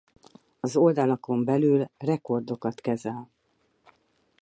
[0.59, 3.29] Az oldalakon belül rekordokat kezel.